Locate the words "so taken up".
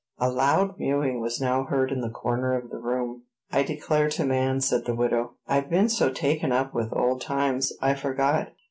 5.89-6.73